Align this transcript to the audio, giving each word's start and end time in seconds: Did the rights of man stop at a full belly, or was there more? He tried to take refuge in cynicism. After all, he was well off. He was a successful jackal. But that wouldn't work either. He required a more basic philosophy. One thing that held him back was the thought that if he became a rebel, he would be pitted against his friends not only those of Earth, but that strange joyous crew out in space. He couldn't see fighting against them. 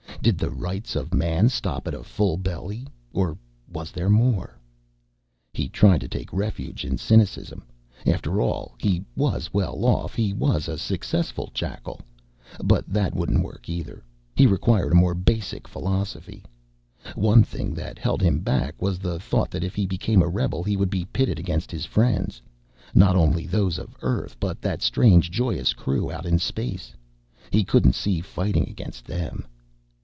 Did 0.23 0.37
the 0.37 0.51
rights 0.51 0.95
of 0.95 1.15
man 1.15 1.49
stop 1.49 1.87
at 1.87 1.95
a 1.95 2.03
full 2.03 2.37
belly, 2.37 2.85
or 3.11 3.35
was 3.67 3.91
there 3.91 4.07
more? 4.07 4.55
He 5.51 5.67
tried 5.67 5.99
to 6.01 6.07
take 6.07 6.31
refuge 6.31 6.85
in 6.85 6.99
cynicism. 6.99 7.63
After 8.05 8.39
all, 8.39 8.75
he 8.77 9.03
was 9.15 9.51
well 9.51 9.83
off. 9.83 10.13
He 10.13 10.31
was 10.31 10.67
a 10.67 10.77
successful 10.77 11.49
jackal. 11.55 12.01
But 12.63 12.87
that 12.87 13.15
wouldn't 13.15 13.43
work 13.43 13.67
either. 13.67 14.03
He 14.35 14.45
required 14.45 14.91
a 14.91 14.95
more 14.95 15.15
basic 15.15 15.67
philosophy. 15.67 16.45
One 17.15 17.41
thing 17.43 17.73
that 17.73 17.97
held 17.97 18.21
him 18.21 18.41
back 18.41 18.79
was 18.79 18.99
the 18.99 19.19
thought 19.19 19.49
that 19.49 19.63
if 19.63 19.73
he 19.73 19.87
became 19.87 20.21
a 20.21 20.29
rebel, 20.29 20.61
he 20.63 20.77
would 20.77 20.91
be 20.91 21.05
pitted 21.05 21.39
against 21.39 21.71
his 21.71 21.85
friends 21.85 22.43
not 22.93 23.15
only 23.15 23.47
those 23.47 23.79
of 23.79 23.97
Earth, 24.03 24.37
but 24.39 24.61
that 24.61 24.83
strange 24.83 25.31
joyous 25.31 25.73
crew 25.73 26.11
out 26.11 26.27
in 26.27 26.37
space. 26.37 26.93
He 27.49 27.63
couldn't 27.63 27.95
see 27.95 28.21
fighting 28.21 28.69
against 28.69 29.05
them. 29.05 29.47